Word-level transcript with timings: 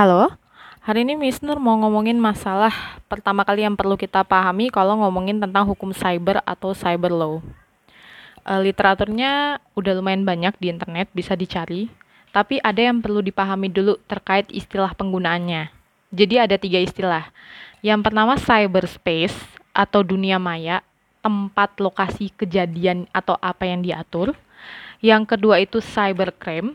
Halo, 0.00 0.32
hari 0.80 1.04
ini 1.04 1.12
Miss 1.12 1.44
Nur 1.44 1.60
mau 1.60 1.76
ngomongin 1.76 2.16
masalah 2.16 2.72
pertama 3.04 3.44
kali 3.44 3.68
yang 3.68 3.76
perlu 3.76 4.00
kita 4.00 4.24
pahami 4.24 4.72
kalau 4.72 4.96
ngomongin 4.96 5.36
tentang 5.36 5.68
hukum 5.68 5.92
cyber 5.92 6.40
atau 6.48 6.72
cyber 6.72 7.12
law. 7.12 7.44
E, 8.40 8.52
literaturnya 8.64 9.60
udah 9.76 9.92
lumayan 9.92 10.24
banyak 10.24 10.56
di 10.56 10.72
internet, 10.72 11.12
bisa 11.12 11.36
dicari, 11.36 11.92
tapi 12.32 12.56
ada 12.64 12.80
yang 12.80 13.04
perlu 13.04 13.20
dipahami 13.20 13.68
dulu 13.68 14.00
terkait 14.08 14.48
istilah 14.48 14.96
penggunaannya. 14.96 15.68
Jadi 16.16 16.34
ada 16.48 16.56
tiga 16.56 16.80
istilah. 16.80 17.28
Yang 17.84 18.00
pertama 18.00 18.40
cyberspace 18.40 19.36
atau 19.76 20.00
dunia 20.00 20.40
maya, 20.40 20.80
tempat 21.20 21.76
lokasi 21.76 22.32
kejadian 22.40 23.04
atau 23.12 23.36
apa 23.36 23.68
yang 23.68 23.84
diatur. 23.84 24.32
Yang 25.04 25.36
kedua 25.36 25.60
itu 25.60 25.84
cybercrime, 25.84 26.72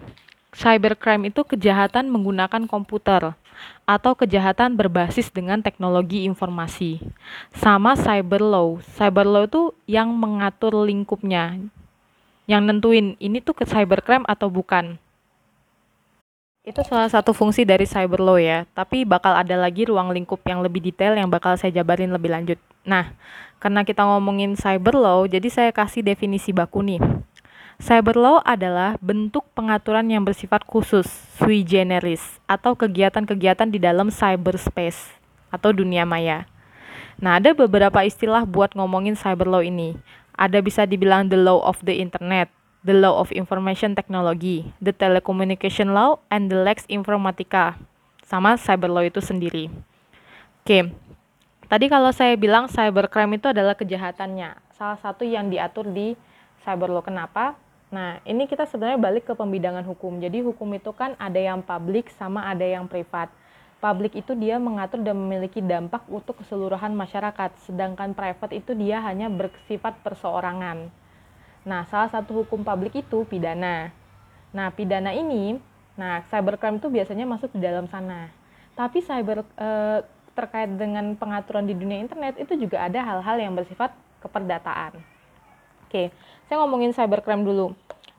cybercrime 0.56 1.30
itu 1.30 1.44
kejahatan 1.44 2.08
menggunakan 2.08 2.64
komputer 2.66 3.36
atau 3.84 4.12
kejahatan 4.16 4.80
berbasis 4.80 5.27
dengan 5.30 5.59
teknologi 5.59 6.23
informasi. 6.23 7.04
Sama 7.55 8.00
cyber 8.00 8.41
law. 8.41 8.80
Cyber 8.96 9.27
law 9.27 9.44
itu 9.46 9.76
yang 9.86 10.12
mengatur 10.16 10.73
lingkupnya. 10.88 11.60
Yang 12.48 12.62
nentuin 12.66 13.08
ini 13.20 13.44
tuh 13.44 13.58
ke 13.58 13.68
cybercrime 13.68 14.26
atau 14.26 14.48
bukan. 14.48 14.96
Itu 16.66 16.82
salah 16.82 17.05
satu 17.05 17.30
fungsi 17.30 17.62
dari 17.62 17.85
cyber 17.85 18.18
law 18.18 18.41
ya, 18.41 18.66
tapi 18.74 19.05
bakal 19.05 19.38
ada 19.38 19.54
lagi 19.54 19.85
ruang 19.85 20.10
lingkup 20.10 20.41
yang 20.49 20.66
lebih 20.66 20.82
detail 20.82 21.13
yang 21.13 21.30
bakal 21.30 21.54
saya 21.54 21.70
jabarin 21.70 22.10
lebih 22.10 22.34
lanjut. 22.34 22.58
Nah, 22.82 23.13
karena 23.62 23.85
kita 23.85 24.02
ngomongin 24.02 24.58
cyber 24.58 24.98
law, 24.98 25.30
jadi 25.30 25.46
saya 25.46 25.70
kasih 25.70 26.02
definisi 26.02 26.49
baku 26.49 26.82
nih. 26.82 27.02
Cyber 27.75 28.15
law 28.15 28.39
adalah 28.47 28.95
bentuk 29.03 29.43
pengaturan 29.52 30.07
yang 30.07 30.23
bersifat 30.23 30.63
khusus, 30.63 31.03
sui 31.35 31.59
generis, 31.67 32.39
atau 32.48 32.71
kegiatan-kegiatan 32.71 33.67
di 33.67 33.84
dalam 33.84 34.07
cyberspace 34.07 35.11
atau 35.51 35.75
dunia 35.75 36.07
maya. 36.07 36.48
Nah, 37.20 37.40
ada 37.40 37.51
beberapa 37.51 38.04
istilah 38.07 38.48
buat 38.48 38.76
ngomongin 38.76 39.20
cyber 39.20 39.48
law 39.48 39.59
ini. 39.59 39.99
Ada 40.40 40.63
bisa 40.63 40.87
dibilang 40.87 41.27
the 41.27 41.40
law 41.40 41.63
of 41.63 41.79
the 41.84 41.99
internet, 41.99 42.48
the 42.87 42.95
law 42.95 43.20
of 43.20 43.32
information 43.35 43.91
technology, 43.91 44.71
the 44.79 44.95
telecommunication 44.95 45.91
law, 45.91 46.20
and 46.32 46.48
the 46.48 46.60
lex 46.60 46.87
informatica. 46.87 47.76
Sama 48.23 48.55
cyber 48.55 48.91
law 48.91 49.04
itu 49.04 49.20
sendiri. 49.20 49.67
Oke, 50.63 50.95
tadi 51.67 51.85
kalau 51.91 52.15
saya 52.15 52.39
bilang 52.39 52.71
cybercrime 52.71 53.35
itu 53.35 53.51
adalah 53.51 53.76
kejahatannya, 53.76 54.60
salah 54.76 54.99
satu 54.99 55.27
yang 55.27 55.51
diatur 55.51 55.91
di 55.91 56.15
cyber 56.63 56.87
law. 56.87 57.04
Kenapa? 57.04 57.55
Nah, 57.96 58.20
ini 58.27 58.43
kita 58.43 58.68
sebenarnya 58.68 58.99
balik 58.99 59.24
ke 59.24 59.34
pembidangan 59.40 59.88
hukum. 59.88 60.20
Jadi 60.20 60.43
hukum 60.43 60.68
itu 60.76 60.91
kan 60.91 61.15
ada 61.15 61.40
yang 61.40 61.63
publik 61.63 62.12
sama 62.20 62.43
ada 62.43 62.68
yang 62.68 62.91
privat. 62.91 63.32
Publik 63.79 64.19
itu 64.19 64.35
dia 64.35 64.59
mengatur 64.59 65.00
dan 65.00 65.16
memiliki 65.16 65.63
dampak 65.63 66.03
untuk 66.12 66.44
keseluruhan 66.44 66.91
masyarakat, 66.91 67.56
sedangkan 67.63 68.12
private 68.12 68.51
itu 68.51 68.75
dia 68.75 69.00
hanya 69.00 69.31
bersifat 69.31 69.96
perseorangan. 70.03 70.91
Nah, 71.63 71.88
salah 71.88 72.12
satu 72.12 72.44
hukum 72.44 72.68
publik 72.68 73.00
itu 73.00 73.23
pidana. 73.31 73.96
Nah, 74.51 74.68
pidana 74.75 75.16
ini, 75.16 75.56
nah 75.96 76.19
cybercrime 76.28 76.84
itu 76.84 76.91
biasanya 76.91 77.23
masuk 77.23 77.56
di 77.56 77.63
dalam 77.63 77.88
sana. 77.88 78.28
Tapi 78.75 79.00
cyber 79.07 79.47
eh, 79.56 80.03
terkait 80.35 80.68
dengan 80.75 81.16
pengaturan 81.16 81.63
di 81.63 81.72
dunia 81.72 82.03
internet 82.03 82.35
itu 82.44 82.59
juga 82.59 82.84
ada 82.84 83.00
hal-hal 83.00 83.40
yang 83.40 83.56
bersifat 83.56 83.96
keperdataan. 84.19 85.15
Oke, 85.96 86.12
saya 86.51 86.59
ngomongin 86.59 86.91
cybercrime 86.91 87.47
dulu. 87.47 87.72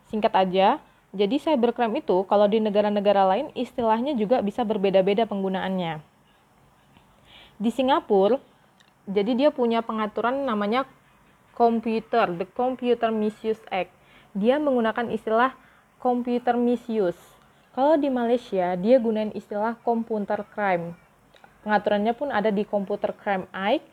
Singkat 0.09 0.33
aja, 0.33 0.81
jadi 1.13 1.37
cybercrime 1.37 2.01
itu 2.01 2.25
kalau 2.25 2.49
di 2.49 2.57
negara-negara 2.57 3.29
lain 3.29 3.53
istilahnya 3.53 4.17
juga 4.17 4.41
bisa 4.41 4.65
berbeda-beda 4.65 5.29
penggunaannya. 5.29 6.01
Di 7.61 7.69
Singapura, 7.69 8.41
jadi 9.05 9.37
dia 9.37 9.51
punya 9.53 9.85
pengaturan 9.85 10.49
namanya 10.49 10.89
computer, 11.53 12.33
the 12.41 12.49
Computer 12.49 13.13
Misuse 13.13 13.61
Act. 13.69 13.93
Dia 14.33 14.57
menggunakan 14.57 15.13
istilah 15.13 15.53
computer 16.01 16.57
misuse. 16.57 17.21
Kalau 17.77 18.01
di 18.01 18.09
Malaysia, 18.09 18.73
dia 18.81 18.97
gunain 18.97 19.37
istilah 19.37 19.77
computer 19.85 20.49
crime. 20.49 20.97
Pengaturannya 21.61 22.17
pun 22.17 22.33
ada 22.33 22.49
di 22.49 22.65
Computer 22.65 23.13
Crime 23.13 23.45
Act 23.53 23.85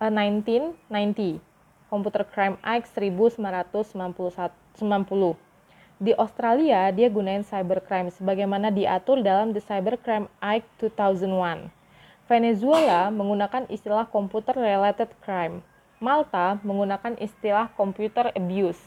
1990. 0.00 1.45
Computer 1.86 2.26
Crime 2.26 2.58
Act 2.66 2.90
1990. 2.94 3.46
Di 5.96 6.12
Australia, 6.20 6.92
dia 6.92 7.08
gunain 7.08 7.40
cybercrime 7.40 8.12
sebagaimana 8.12 8.68
diatur 8.68 9.24
dalam 9.24 9.56
The 9.56 9.64
Cybercrime 9.64 10.28
Act 10.44 10.68
2001. 10.82 11.72
Venezuela 12.26 13.08
menggunakan 13.08 13.64
istilah 13.70 14.04
computer 14.10 14.52
related 14.52 15.08
crime. 15.22 15.64
Malta 15.96 16.60
menggunakan 16.60 17.16
istilah 17.16 17.72
computer 17.78 18.28
abuse. 18.36 18.82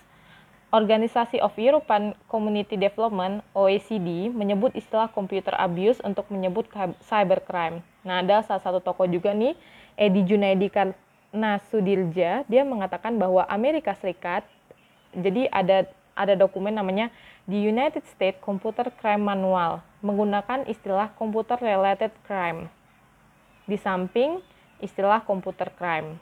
Organisasi 0.69 1.41
of 1.41 1.57
European 1.57 2.13
Community 2.29 2.77
Development 2.77 3.41
OECD 3.57 4.29
menyebut 4.29 4.69
istilah 4.77 5.09
computer 5.09 5.57
abuse 5.57 5.97
untuk 6.05 6.29
menyebut 6.29 6.69
cybercrime. 7.09 7.81
Nah, 8.05 8.21
ada 8.21 8.45
salah 8.45 8.61
satu 8.61 8.77
tokoh 8.77 9.09
juga 9.09 9.33
nih, 9.33 9.57
Edi 9.97 10.21
Junaidi 10.29 10.69
Nasudirja 11.29 12.41
dia 12.49 12.63
mengatakan 12.65 13.17
bahwa 13.21 13.45
Amerika 13.45 13.93
Serikat 13.93 14.41
jadi 15.13 15.45
ada 15.53 15.85
ada 16.17 16.33
dokumen 16.35 16.73
namanya 16.73 17.13
The 17.45 17.57
United 17.57 18.03
States 18.09 18.41
Computer 18.41 18.89
Crime 18.97 19.21
Manual 19.21 19.85
menggunakan 20.01 20.65
istilah 20.65 21.13
computer 21.15 21.55
related 21.61 22.11
crime 22.25 22.67
di 23.69 23.77
samping 23.77 24.41
istilah 24.81 25.21
computer 25.23 25.69
crime. 25.69 26.17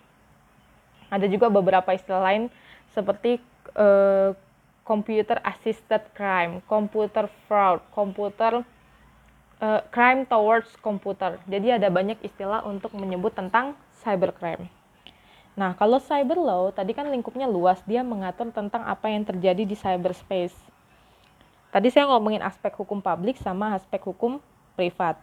Ada 1.08 1.26
juga 1.32 1.48
beberapa 1.48 1.96
istilah 1.96 2.20
lain 2.20 2.52
seperti 2.92 3.40
uh, 3.80 4.36
computer 4.84 5.40
assisted 5.44 6.04
crime, 6.16 6.60
computer 6.68 7.32
fraud, 7.48 7.80
computer 7.96 8.64
uh, 9.64 9.82
crime 9.92 10.28
towards 10.28 10.68
computer. 10.84 11.40
Jadi 11.48 11.80
ada 11.80 11.88
banyak 11.88 12.20
istilah 12.24 12.64
untuk 12.68 12.92
menyebut 12.96 13.32
tentang 13.36 13.76
cybercrime. 14.04 14.77
Nah, 15.58 15.74
kalau 15.74 15.98
cyber 15.98 16.38
law 16.38 16.70
tadi 16.70 16.94
kan 16.94 17.10
lingkupnya 17.10 17.50
luas, 17.50 17.82
dia 17.90 18.06
mengatur 18.06 18.54
tentang 18.54 18.86
apa 18.86 19.10
yang 19.10 19.26
terjadi 19.26 19.66
di 19.66 19.74
cyberspace. 19.74 20.54
Tadi 21.74 21.90
saya 21.90 22.06
ngomongin 22.14 22.46
aspek 22.46 22.78
hukum 22.78 23.02
publik 23.02 23.42
sama 23.42 23.74
aspek 23.74 24.06
hukum 24.06 24.38
privat. 24.78 25.18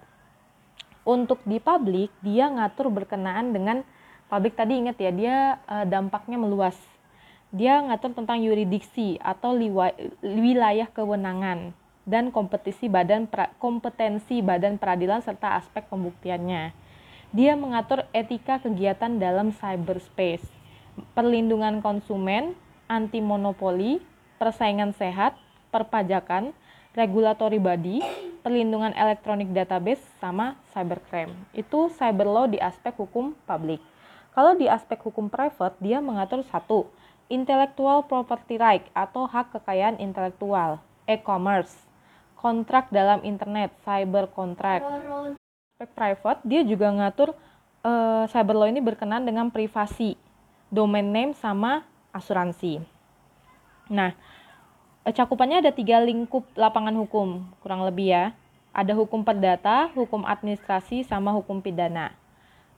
Untuk 1.06 1.38
di 1.46 1.62
publik, 1.62 2.10
dia 2.18 2.50
ngatur 2.50 2.90
berkenaan 2.90 3.54
dengan 3.54 3.86
publik 4.26 4.58
tadi 4.58 4.74
ingat 4.74 4.98
ya, 4.98 5.14
dia 5.14 5.36
e, 5.70 5.86
dampaknya 5.86 6.34
meluas. 6.34 6.74
Dia 7.54 7.78
ngatur 7.86 8.18
tentang 8.18 8.42
yuridiksi 8.42 9.22
atau 9.22 9.54
wilayah 10.26 10.90
kewenangan 10.90 11.70
dan 12.02 12.34
kompetisi 12.34 12.90
badan 12.90 13.30
kompetensi 13.62 14.42
badan 14.42 14.76
peradilan 14.82 15.22
serta 15.22 15.62
aspek 15.62 15.86
pembuktiannya 15.88 16.74
dia 17.34 17.58
mengatur 17.58 18.06
etika 18.14 18.62
kegiatan 18.62 19.18
dalam 19.18 19.50
cyberspace, 19.50 20.46
perlindungan 21.18 21.82
konsumen, 21.82 22.54
anti 22.86 23.18
monopoli, 23.18 23.98
persaingan 24.38 24.94
sehat, 24.94 25.34
perpajakan, 25.74 26.54
regulatory 26.94 27.58
body, 27.58 27.98
perlindungan 28.46 28.94
elektronik 28.94 29.50
database, 29.50 30.06
sama 30.22 30.54
cybercrime. 30.70 31.34
Itu 31.50 31.90
cyber 31.90 32.30
law 32.30 32.46
di 32.46 32.62
aspek 32.62 32.94
hukum 32.94 33.34
publik. 33.50 33.82
Kalau 34.30 34.54
di 34.54 34.70
aspek 34.70 35.02
hukum 35.02 35.26
private, 35.26 35.74
dia 35.82 35.98
mengatur 35.98 36.46
satu, 36.46 36.86
intellectual 37.26 38.06
property 38.06 38.62
right 38.62 38.86
atau 38.94 39.26
hak 39.26 39.58
kekayaan 39.58 39.98
intelektual, 39.98 40.78
e-commerce, 41.10 41.74
kontrak 42.38 42.94
dalam 42.94 43.26
internet, 43.26 43.74
cyber 43.82 44.30
contract, 44.30 44.86
aspek 45.74 45.90
private 45.90 46.38
dia 46.46 46.62
juga 46.62 46.86
ngatur 46.86 47.34
uh, 47.82 48.30
cyber 48.30 48.54
law 48.54 48.70
ini 48.70 48.78
berkenan 48.78 49.26
dengan 49.26 49.50
privasi, 49.50 50.14
domain 50.70 51.02
name 51.02 51.34
sama 51.34 51.82
asuransi. 52.14 52.78
Nah, 53.90 54.14
eh, 55.02 55.10
cakupannya 55.10 55.66
ada 55.66 55.74
tiga 55.74 55.98
lingkup 55.98 56.46
lapangan 56.54 56.94
hukum 56.94 57.42
kurang 57.58 57.82
lebih 57.82 58.14
ya. 58.14 58.30
Ada 58.70 58.94
hukum 58.94 59.26
perdata, 59.26 59.90
hukum 59.98 60.22
administrasi, 60.22 61.02
sama 61.02 61.34
hukum 61.34 61.58
pidana. 61.58 62.14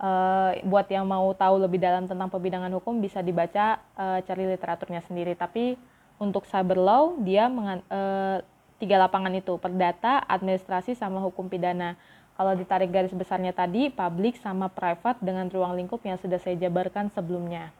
Uh, 0.00 0.56
buat 0.64 0.88
yang 0.88 1.04
mau 1.04 1.28
tahu 1.36 1.60
lebih 1.68 1.76
dalam 1.76 2.08
tentang 2.08 2.32
pembidangan 2.32 2.72
hukum 2.80 2.96
bisa 3.04 3.20
dibaca 3.20 3.76
uh, 3.92 4.24
cari 4.24 4.48
literaturnya 4.48 5.04
sendiri. 5.04 5.36
Tapi 5.36 5.76
untuk 6.16 6.48
cyber 6.48 6.80
law 6.80 7.12
dia 7.20 7.52
uh, 7.52 8.40
tiga 8.80 8.96
lapangan 8.96 9.36
itu 9.36 9.60
perdata, 9.60 10.24
administrasi, 10.24 10.96
sama 10.96 11.20
hukum 11.20 11.52
pidana. 11.52 12.00
Kalau 12.36 12.52
ditarik 12.52 12.92
garis 12.92 13.16
besarnya 13.16 13.56
tadi, 13.56 13.88
public 13.88 14.36
sama 14.44 14.68
private 14.68 15.16
dengan 15.24 15.48
ruang 15.48 15.72
lingkup 15.72 16.04
yang 16.04 16.20
sudah 16.20 16.36
saya 16.36 16.52
jabarkan 16.60 17.08
sebelumnya. 17.16 17.72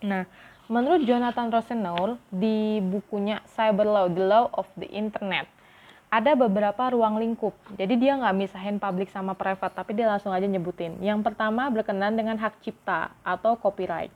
Nah, 0.00 0.24
menurut 0.64 1.04
Jonathan 1.04 1.52
Rosenau 1.52 2.16
di 2.32 2.80
bukunya 2.80 3.44
Cyber 3.52 3.84
Law, 3.84 4.08
The 4.08 4.24
Law 4.24 4.48
of 4.56 4.64
the 4.80 4.88
Internet, 4.88 5.44
ada 6.08 6.32
beberapa 6.32 6.88
ruang 6.88 7.20
lingkup. 7.20 7.52
Jadi 7.76 8.00
dia 8.00 8.16
nggak 8.16 8.36
misahin 8.36 8.80
publik 8.80 9.12
sama 9.12 9.36
private, 9.36 9.76
tapi 9.76 9.92
dia 9.92 10.08
langsung 10.08 10.32
aja 10.32 10.48
nyebutin. 10.48 10.96
Yang 11.04 11.20
pertama 11.28 11.68
berkenan 11.68 12.16
dengan 12.16 12.40
hak 12.40 12.56
cipta 12.64 13.12
atau 13.20 13.60
copyright. 13.60 14.12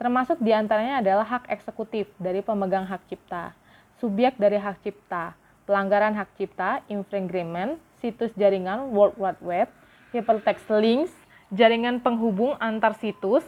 Termasuk 0.00 0.40
di 0.40 0.50
antaranya 0.56 1.04
adalah 1.04 1.28
hak 1.28 1.52
eksekutif 1.52 2.08
dari 2.16 2.40
pemegang 2.40 2.88
hak 2.88 3.04
cipta, 3.06 3.52
subjek 4.00 4.40
dari 4.40 4.58
hak 4.58 4.80
cipta, 4.82 5.36
pelanggaran 5.68 6.16
hak 6.16 6.34
cipta, 6.40 6.82
infringement, 6.90 7.78
situs 8.04 8.36
jaringan 8.36 8.92
World 8.92 9.16
Wide 9.16 9.40
Web, 9.40 9.72
hypertext 10.12 10.68
links, 10.68 11.16
jaringan 11.48 12.04
penghubung 12.04 12.52
antar 12.60 12.92
situs, 13.00 13.40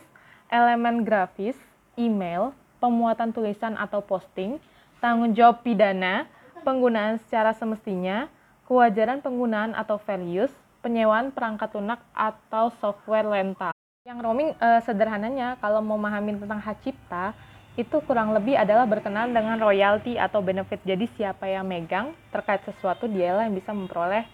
elemen 0.49 1.05
grafis, 1.05 1.61
email, 2.01 2.57
pemuatan 2.81 3.37
tulisan 3.37 3.77
atau 3.77 4.01
posting, 4.01 4.57
tanggung 5.05 5.37
jawab 5.37 5.61
pidana, 5.61 6.25
penggunaan 6.65 7.21
secara 7.29 7.53
semestinya, 7.53 8.33
kewajaran 8.65 9.21
penggunaan 9.21 9.77
atau 9.77 10.01
values, 10.01 10.49
penyewaan 10.81 11.37
perangkat 11.37 11.77
lunak 11.77 12.01
atau 12.17 12.73
software 12.81 13.29
rental. 13.29 13.77
Yang 14.09 14.19
roaming 14.25 14.51
eh, 14.57 14.81
sederhananya 14.89 15.61
kalau 15.61 15.85
mau 15.85 16.01
memahami 16.01 16.41
tentang 16.41 16.65
hak 16.65 16.81
cipta 16.81 17.37
itu 17.77 18.01
kurang 18.09 18.33
lebih 18.33 18.57
adalah 18.57 18.89
berkenaan 18.89 19.37
dengan 19.37 19.61
royalti 19.61 20.17
atau 20.17 20.41
benefit. 20.41 20.81
Jadi 20.81 21.13
siapa 21.13 21.45
yang 21.45 21.69
megang 21.69 22.17
terkait 22.33 22.65
sesuatu 22.65 23.05
dialah 23.05 23.45
yang 23.45 23.53
bisa 23.53 23.77
memperoleh 23.77 24.25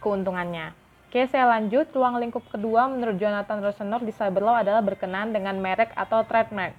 keuntungannya. 0.00 0.74
Oke, 1.10 1.26
saya 1.26 1.46
lanjut. 1.50 1.90
Ruang 1.90 2.22
lingkup 2.22 2.46
kedua 2.48 2.86
menurut 2.86 3.18
Jonathan 3.18 3.60
Rosenor 3.60 4.02
di 4.06 4.14
cyberlaw 4.14 4.62
adalah 4.62 4.78
berkenaan 4.78 5.34
dengan 5.34 5.58
merek 5.58 5.90
atau 5.98 6.22
trademark. 6.22 6.72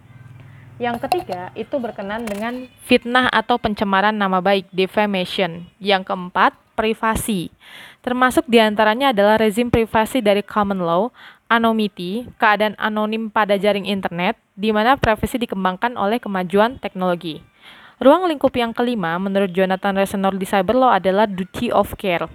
Yang 0.82 1.04
ketiga, 1.06 1.54
itu 1.54 1.78
berkenaan 1.78 2.26
dengan 2.26 2.66
fitnah 2.88 3.30
atau 3.30 3.62
pencemaran 3.62 4.16
nama 4.16 4.42
baik, 4.42 4.72
defamation. 4.74 5.70
Yang 5.78 6.10
keempat, 6.10 6.58
privasi. 6.74 7.54
Termasuk 8.02 8.50
di 8.50 8.58
antaranya 8.58 9.14
adalah 9.14 9.38
rezim 9.38 9.70
privasi 9.70 10.26
dari 10.26 10.42
common 10.42 10.82
law, 10.82 11.14
anonymity, 11.52 12.26
keadaan 12.42 12.74
anonim 12.82 13.30
pada 13.30 13.62
jaring 13.62 13.86
internet, 13.86 14.40
di 14.58 14.74
mana 14.74 14.98
privasi 14.98 15.38
dikembangkan 15.38 15.94
oleh 16.00 16.18
kemajuan 16.18 16.82
teknologi. 16.82 17.46
Ruang 18.02 18.26
lingkup 18.26 18.56
yang 18.58 18.74
kelima, 18.74 19.22
menurut 19.22 19.54
Jonathan 19.54 19.94
Resenor 19.94 20.34
di 20.34 20.50
cyber 20.50 20.74
law 20.74 20.90
adalah 20.90 21.30
duty 21.30 21.70
of 21.70 21.94
care. 22.02 22.26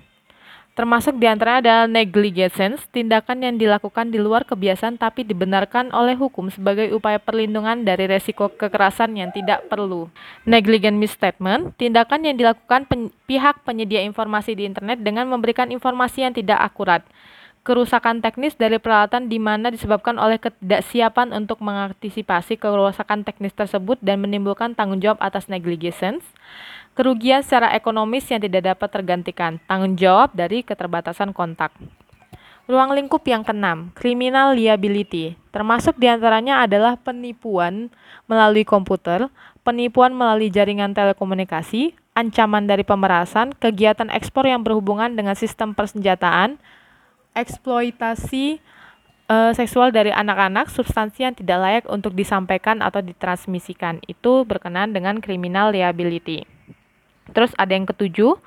Termasuk 0.76 1.16
di 1.16 1.24
antaranya 1.24 1.60
adalah 1.64 1.86
negligence, 1.88 2.84
tindakan 2.92 3.40
yang 3.40 3.56
dilakukan 3.56 4.12
di 4.12 4.20
luar 4.20 4.44
kebiasaan 4.44 5.00
tapi 5.00 5.24
dibenarkan 5.24 5.88
oleh 5.88 6.12
hukum 6.12 6.52
sebagai 6.52 6.92
upaya 6.92 7.16
perlindungan 7.16 7.80
dari 7.80 8.04
resiko 8.04 8.52
kekerasan 8.52 9.16
yang 9.16 9.32
tidak 9.32 9.64
perlu. 9.72 10.12
Negligent 10.44 11.00
misstatement, 11.00 11.72
tindakan 11.80 12.28
yang 12.28 12.36
dilakukan 12.36 12.84
pen 12.84 13.08
pihak 13.24 13.64
penyedia 13.64 14.04
informasi 14.04 14.52
di 14.52 14.68
internet 14.68 15.00
dengan 15.00 15.24
memberikan 15.32 15.72
informasi 15.72 16.28
yang 16.28 16.36
tidak 16.36 16.60
akurat 16.60 17.00
kerusakan 17.66 18.22
teknis 18.22 18.54
dari 18.54 18.78
peralatan 18.78 19.26
di 19.26 19.42
mana 19.42 19.74
disebabkan 19.74 20.22
oleh 20.22 20.38
ketidaksiapan 20.38 21.34
untuk 21.34 21.58
mengantisipasi 21.58 22.54
kerusakan 22.54 23.26
teknis 23.26 23.50
tersebut 23.58 23.98
dan 23.98 24.22
menimbulkan 24.22 24.78
tanggung 24.78 25.02
jawab 25.02 25.18
atas 25.18 25.50
negligence, 25.50 26.22
kerugian 26.94 27.42
secara 27.42 27.74
ekonomis 27.74 28.30
yang 28.30 28.38
tidak 28.38 28.70
dapat 28.70 28.88
tergantikan, 28.94 29.58
tanggung 29.66 29.98
jawab 29.98 30.30
dari 30.30 30.62
keterbatasan 30.62 31.34
kontak. 31.34 31.74
Ruang 32.70 32.94
lingkup 32.94 33.26
yang 33.26 33.42
keenam, 33.42 33.90
criminal 33.98 34.54
liability, 34.54 35.34
termasuk 35.50 35.98
di 35.98 36.06
antaranya 36.06 36.62
adalah 36.62 36.94
penipuan 36.94 37.90
melalui 38.30 38.62
komputer, 38.62 39.26
penipuan 39.66 40.14
melalui 40.14 40.54
jaringan 40.54 40.94
telekomunikasi, 40.94 41.98
ancaman 42.14 42.70
dari 42.70 42.86
pemerasan, 42.86 43.54
kegiatan 43.58 44.10
ekspor 44.10 44.46
yang 44.46 44.62
berhubungan 44.62 45.14
dengan 45.14 45.34
sistem 45.38 45.78
persenjataan, 45.78 46.58
eksploitasi 47.36 48.58
uh, 49.28 49.52
seksual 49.52 49.92
dari 49.92 50.10
anak-anak 50.10 50.72
substansi 50.72 51.28
yang 51.28 51.34
tidak 51.36 51.58
layak 51.60 51.84
untuk 51.92 52.16
disampaikan 52.16 52.80
atau 52.80 53.04
ditransmisikan 53.04 54.00
itu 54.08 54.48
berkenaan 54.48 54.96
dengan 54.96 55.20
criminal 55.20 55.70
liability. 55.70 56.48
Terus 57.30 57.52
ada 57.60 57.76
yang 57.76 57.84
ketujuh, 57.84 58.38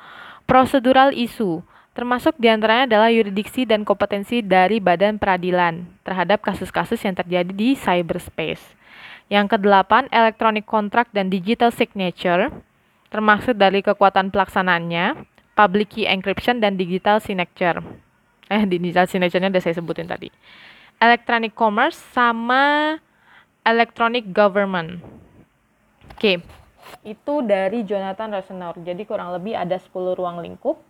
procedural 0.49 1.13
issue 1.13 1.61
termasuk 1.93 2.39
di 2.39 2.47
antaranya 2.47 2.95
adalah 2.95 3.09
yuridiksi 3.11 3.67
dan 3.67 3.83
kompetensi 3.83 4.39
dari 4.39 4.79
badan 4.79 5.19
peradilan 5.19 5.83
terhadap 6.07 6.39
kasus-kasus 6.39 6.95
yang 7.03 7.11
terjadi 7.11 7.51
di 7.51 7.75
cyberspace. 7.75 8.63
Yang 9.27 9.59
kedelapan, 9.59 10.07
electronic 10.07 10.63
contract 10.63 11.11
dan 11.11 11.27
digital 11.27 11.75
signature, 11.75 12.55
termasuk 13.11 13.59
dari 13.59 13.83
kekuatan 13.83 14.31
pelaksanaannya, 14.31 15.27
public 15.59 15.99
key 15.99 16.07
encryption 16.07 16.63
dan 16.63 16.79
digital 16.79 17.19
signature 17.19 17.83
eh 18.49 18.65
di 18.65 18.81
digital 18.81 19.05
signature-nya 19.05 19.53
udah 19.53 19.63
saya 19.63 19.77
sebutin 19.77 20.09
tadi. 20.09 20.33
Electronic 20.97 21.53
commerce 21.53 21.95
sama 22.11 22.97
electronic 23.63 24.33
government. 24.33 24.99
Oke. 26.11 26.41
Itu 27.05 27.45
dari 27.45 27.85
Jonathan 27.85 28.33
Rosenauer. 28.33 28.81
Jadi 28.81 29.05
kurang 29.05 29.31
lebih 29.31 29.53
ada 29.53 29.77
10 29.77 30.17
ruang 30.17 30.41
lingkup. 30.41 30.81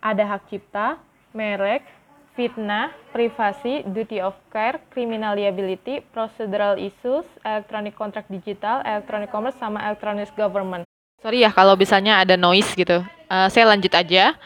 Ada 0.00 0.24
hak 0.24 0.48
cipta, 0.48 0.96
merek, 1.34 1.82
fitnah, 2.38 2.94
privasi, 3.10 3.82
duty 3.90 4.22
of 4.22 4.38
care, 4.54 4.78
criminal 4.94 5.34
liability, 5.34 6.00
procedural 6.14 6.78
issues, 6.78 7.26
electronic 7.42 7.98
contract 7.98 8.30
digital, 8.30 8.80
electronic 8.86 9.28
commerce, 9.34 9.58
sama 9.58 9.82
electronic 9.82 10.30
government. 10.38 10.86
Sorry 11.24 11.40
ya 11.40 11.50
kalau 11.50 11.72
misalnya 11.74 12.20
ada 12.20 12.36
noise 12.36 12.68
gitu. 12.76 13.00
Uh, 13.32 13.48
saya 13.48 13.64
lanjut 13.64 13.90
aja 13.96 14.36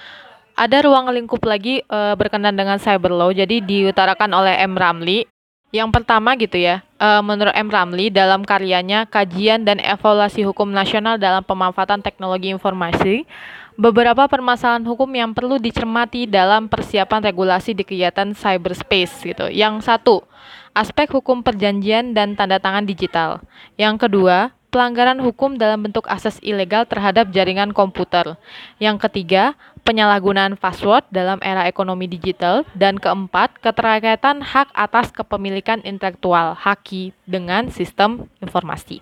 ada 0.59 0.83
ruang 0.83 1.07
lingkup 1.15 1.39
lagi 1.47 1.87
uh, 1.87 2.19
berkenan 2.19 2.59
dengan 2.59 2.83
cyber 2.83 3.15
law. 3.15 3.31
Jadi 3.31 3.63
diutarakan 3.63 4.35
oleh 4.35 4.59
M. 4.67 4.75
Ramli. 4.75 5.23
Yang 5.69 6.01
pertama 6.01 6.33
gitu 6.35 6.57
ya, 6.57 6.81
uh, 6.97 7.21
menurut 7.21 7.53
M. 7.53 7.69
Ramli 7.69 8.09
dalam 8.09 8.41
karyanya 8.41 9.05
Kajian 9.05 9.69
dan 9.69 9.77
Evaluasi 9.79 10.41
Hukum 10.49 10.73
Nasional 10.73 11.21
dalam 11.21 11.45
Pemanfaatan 11.45 12.01
Teknologi 12.01 12.49
Informasi, 12.49 13.29
beberapa 13.77 14.25
permasalahan 14.25 14.83
hukum 14.89 15.07
yang 15.13 15.37
perlu 15.37 15.61
dicermati 15.61 16.25
dalam 16.25 16.73
persiapan 16.73 17.21
regulasi 17.21 17.77
di 17.77 17.85
kegiatan 17.85 18.33
cyberspace 18.33 19.21
gitu. 19.29 19.53
Yang 19.53 19.85
satu, 19.85 20.25
aspek 20.73 21.13
hukum 21.13 21.45
perjanjian 21.45 22.17
dan 22.17 22.33
tanda 22.33 22.57
tangan 22.57 22.89
digital. 22.89 23.45
Yang 23.77 24.09
kedua, 24.09 24.57
pelanggaran 24.69 25.21
hukum 25.21 25.57
dalam 25.57 25.85
bentuk 25.85 26.05
akses 26.09 26.37
ilegal 26.45 26.85
terhadap 26.85 27.33
jaringan 27.33 27.73
komputer. 27.73 28.37
Yang 28.77 29.09
ketiga, 29.09 29.57
penyalahgunaan 29.85 30.61
password 30.61 31.09
dalam 31.09 31.41
era 31.41 31.65
ekonomi 31.65 32.05
digital. 32.05 32.69
Dan 32.77 33.01
keempat, 33.01 33.57
keterkaitan 33.65 34.45
hak 34.45 34.69
atas 34.77 35.09
kepemilikan 35.13 35.81
intelektual, 35.85 36.53
haki, 36.57 37.17
dengan 37.25 37.73
sistem 37.73 38.29
informasi. 38.45 39.01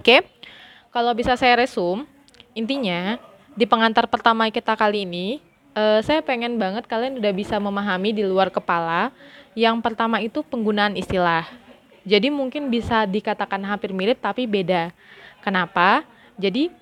Oke, 0.00 0.24
kalau 0.90 1.12
bisa 1.12 1.36
saya 1.36 1.60
resum, 1.60 2.08
intinya 2.56 3.20
di 3.52 3.68
pengantar 3.68 4.08
pertama 4.08 4.48
kita 4.48 4.72
kali 4.72 5.04
ini, 5.04 5.44
uh, 5.76 6.00
saya 6.00 6.24
pengen 6.24 6.56
banget 6.56 6.88
kalian 6.88 7.20
udah 7.20 7.32
bisa 7.36 7.60
memahami 7.60 8.16
di 8.16 8.24
luar 8.24 8.48
kepala. 8.48 9.12
Yang 9.52 9.82
pertama 9.82 10.22
itu 10.22 10.40
penggunaan 10.46 10.94
istilah. 10.96 11.59
Jadi 12.04 12.32
mungkin 12.32 12.72
bisa 12.72 13.04
dikatakan 13.04 13.60
hampir 13.64 13.92
mirip 13.92 14.20
tapi 14.20 14.48
beda. 14.48 14.92
Kenapa? 15.44 16.04
Jadi 16.40 16.72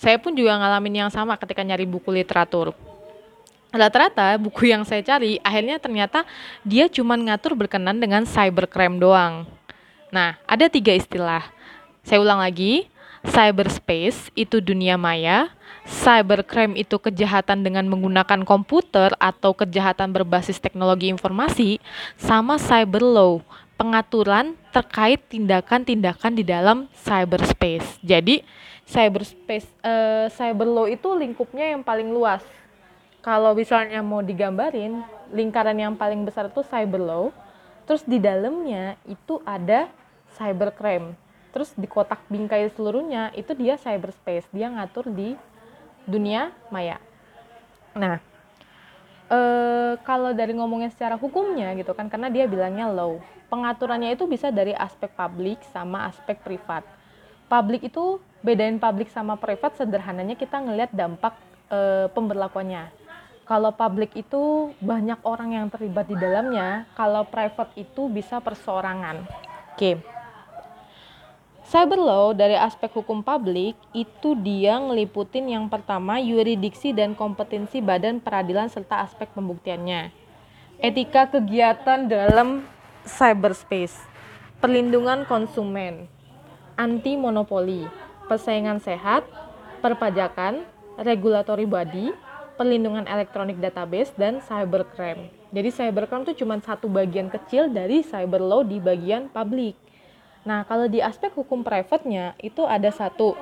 saya 0.00 0.16
pun 0.18 0.34
juga 0.34 0.56
ngalamin 0.58 1.06
yang 1.06 1.10
sama 1.12 1.36
ketika 1.36 1.62
nyari 1.62 1.86
buku 1.86 2.10
literatur. 2.10 2.74
Rata-rata 3.72 4.36
buku 4.36 4.68
yang 4.68 4.84
saya 4.84 5.00
cari 5.00 5.40
akhirnya 5.40 5.80
ternyata 5.80 6.28
dia 6.60 6.92
cuma 6.92 7.16
ngatur 7.16 7.56
berkenan 7.56 7.96
dengan 7.96 8.28
cybercrime 8.28 9.00
doang. 9.00 9.48
Nah, 10.12 10.36
ada 10.44 10.68
tiga 10.68 10.92
istilah. 10.92 11.40
Saya 12.04 12.20
ulang 12.20 12.44
lagi, 12.44 12.84
cyberspace 13.24 14.28
itu 14.36 14.60
dunia 14.60 15.00
maya, 15.00 15.48
cybercrime 15.88 16.76
itu 16.76 17.00
kejahatan 17.00 17.64
dengan 17.64 17.88
menggunakan 17.88 18.44
komputer 18.44 19.14
atau 19.16 19.56
kejahatan 19.56 20.12
berbasis 20.12 20.60
teknologi 20.60 21.08
informasi, 21.08 21.80
sama 22.20 22.60
cyber 22.60 23.00
law 23.00 23.40
pengaturan 23.82 24.54
terkait 24.70 25.18
tindakan-tindakan 25.26 26.38
di 26.38 26.46
dalam 26.46 26.86
cyberspace. 27.02 27.98
Jadi 27.98 28.46
cyberspace 28.86 29.66
uh, 29.82 30.30
cyber 30.30 30.70
law 30.70 30.86
itu 30.86 31.10
lingkupnya 31.10 31.74
yang 31.74 31.82
paling 31.82 32.06
luas. 32.06 32.46
Kalau 33.18 33.58
misalnya 33.58 33.98
mau 33.98 34.22
digambarin, 34.22 35.02
lingkaran 35.34 35.74
yang 35.74 35.98
paling 35.98 36.22
besar 36.22 36.46
itu 36.46 36.62
cyber 36.62 37.02
law. 37.02 37.24
Terus 37.82 38.06
di 38.06 38.22
dalamnya 38.22 38.94
itu 39.10 39.42
ada 39.42 39.90
cybercrime. 40.38 41.18
Terus 41.50 41.74
di 41.74 41.90
kotak 41.90 42.22
bingkai 42.30 42.70
seluruhnya 42.78 43.34
itu 43.34 43.50
dia 43.58 43.74
cyberspace. 43.74 44.46
Dia 44.54 44.70
ngatur 44.70 45.10
di 45.10 45.34
dunia 46.06 46.54
maya. 46.70 47.02
Nah, 47.98 48.22
e, 49.32 49.40
kalau 50.04 50.36
dari 50.36 50.52
ngomongnya 50.52 50.92
secara 50.92 51.16
hukumnya 51.16 51.72
gitu 51.80 51.96
kan 51.96 52.12
karena 52.12 52.28
dia 52.28 52.44
bilangnya 52.44 52.92
law 52.92 53.16
pengaturannya 53.52 54.16
itu 54.16 54.28
bisa 54.28 54.48
dari 54.48 54.72
aspek 54.72 55.12
publik 55.12 55.60
sama 55.72 56.08
aspek 56.08 56.40
privat. 56.40 56.84
Publik 57.52 57.84
itu 57.84 58.16
bedain 58.40 58.80
publik 58.80 59.12
sama 59.12 59.36
privat 59.36 59.76
sederhananya 59.76 60.36
kita 60.36 60.56
ngelihat 60.56 60.88
dampak 60.96 61.36
e, 61.68 62.08
pemberlakuannya. 62.16 62.88
Kalau 63.44 63.68
public 63.76 64.16
itu 64.16 64.72
banyak 64.80 65.20
orang 65.28 65.52
yang 65.52 65.66
terlibat 65.68 66.08
di 66.08 66.16
dalamnya, 66.16 66.88
kalau 66.96 67.28
private 67.28 67.76
itu 67.76 68.08
bisa 68.08 68.40
perseorangan. 68.40 69.28
Oke. 69.76 70.00
Cyber 71.72 71.96
law 71.96 72.36
dari 72.36 72.52
aspek 72.52 72.92
hukum 72.92 73.24
publik 73.24 73.72
itu 73.96 74.36
dia 74.36 74.76
ngeliputin 74.76 75.56
yang 75.56 75.72
pertama 75.72 76.20
yuridiksi 76.20 76.92
dan 76.92 77.16
kompetensi 77.16 77.80
badan 77.80 78.20
peradilan 78.20 78.68
serta 78.68 79.00
aspek 79.00 79.32
pembuktiannya. 79.32 80.12
Etika 80.76 81.32
kegiatan 81.32 82.04
dalam 82.12 82.68
cyberspace, 83.08 84.04
perlindungan 84.60 85.24
konsumen, 85.24 86.12
anti 86.76 87.16
monopoli, 87.16 87.88
persaingan 88.28 88.76
sehat, 88.76 89.24
perpajakan, 89.80 90.68
regulatory 91.00 91.64
body, 91.64 92.12
perlindungan 92.60 93.08
elektronik 93.08 93.56
database, 93.56 94.12
dan 94.20 94.44
cybercrime. 94.44 95.32
Jadi 95.48 95.72
cybercrime 95.72 96.28
itu 96.28 96.44
cuma 96.44 96.60
satu 96.60 96.84
bagian 96.92 97.32
kecil 97.32 97.72
dari 97.72 98.04
cyber 98.04 98.44
law 98.44 98.60
di 98.60 98.76
bagian 98.76 99.32
publik. 99.32 99.72
Nah, 100.42 100.66
kalau 100.66 100.90
di 100.90 100.98
aspek 100.98 101.30
hukum 101.30 101.62
private-nya 101.62 102.34
itu 102.42 102.66
ada 102.66 102.90
satu 102.90 103.38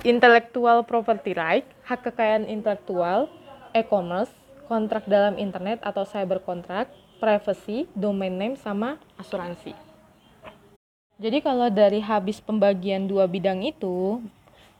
intellectual 0.00 0.80
property 0.88 1.36
right, 1.36 1.68
hak 1.84 2.00
kekayaan 2.08 2.48
intelektual, 2.48 3.28
e-commerce, 3.76 4.32
kontrak 4.64 5.04
dalam 5.04 5.36
internet 5.36 5.76
atau 5.84 6.08
cyber 6.08 6.40
contract, 6.40 6.88
privacy, 7.20 7.84
domain 7.92 8.32
name, 8.32 8.56
sama 8.56 8.96
asuransi. 9.20 9.76
Jadi 11.20 11.44
kalau 11.44 11.68
dari 11.68 12.00
habis 12.00 12.40
pembagian 12.40 13.04
dua 13.04 13.28
bidang 13.28 13.60
itu, 13.60 14.24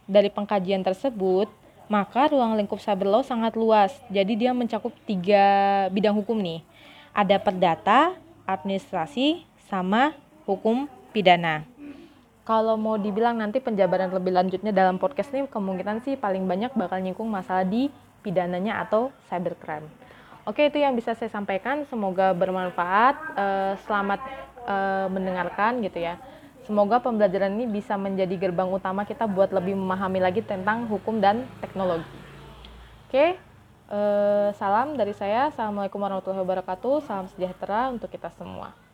dari 0.08 0.32
pengkajian 0.32 0.80
tersebut, 0.80 1.52
maka 1.92 2.32
ruang 2.32 2.56
lingkup 2.56 2.80
cyber 2.80 3.04
law 3.04 3.20
sangat 3.20 3.52
luas. 3.52 3.92
Jadi 4.08 4.40
dia 4.40 4.56
mencakup 4.56 4.96
tiga 5.04 5.44
bidang 5.92 6.16
hukum 6.16 6.40
nih. 6.40 6.64
Ada 7.12 7.36
perdata, 7.36 8.16
administrasi, 8.48 9.44
sama 9.68 10.16
hukum 10.50 10.90
pidana. 11.14 11.62
Kalau 12.42 12.74
mau 12.74 12.98
dibilang 12.98 13.38
nanti 13.38 13.62
penjabaran 13.62 14.10
lebih 14.10 14.34
lanjutnya 14.34 14.74
dalam 14.74 14.98
podcast 14.98 15.30
ini 15.30 15.46
kemungkinan 15.46 16.02
sih 16.02 16.18
paling 16.18 16.50
banyak 16.50 16.74
bakal 16.74 16.98
nyingkung 16.98 17.30
masalah 17.30 17.62
di 17.62 17.86
pidananya 18.26 18.82
atau 18.82 19.14
cybercrime. 19.30 19.86
Oke, 20.48 20.66
itu 20.66 20.82
yang 20.82 20.98
bisa 20.98 21.14
saya 21.14 21.30
sampaikan. 21.30 21.86
Semoga 21.86 22.34
bermanfaat. 22.34 23.14
Uh, 23.38 23.72
selamat 23.86 24.18
uh, 24.66 25.06
mendengarkan 25.06 25.78
gitu 25.84 26.02
ya. 26.02 26.18
Semoga 26.66 26.98
pembelajaran 26.98 27.54
ini 27.54 27.70
bisa 27.70 27.94
menjadi 27.94 28.34
gerbang 28.34 28.66
utama 28.66 29.06
kita 29.06 29.30
buat 29.30 29.54
lebih 29.54 29.78
memahami 29.78 30.18
lagi 30.18 30.42
tentang 30.42 30.90
hukum 30.90 31.22
dan 31.22 31.46
teknologi. 31.62 32.08
Oke, 33.06 33.38
uh, 33.94 34.50
salam 34.58 34.98
dari 34.98 35.14
saya. 35.14 35.54
Assalamualaikum 35.54 36.02
warahmatullahi 36.02 36.42
wabarakatuh. 36.42 37.06
Salam 37.06 37.30
sejahtera 37.30 37.94
untuk 37.94 38.10
kita 38.10 38.32
semua. 38.34 38.89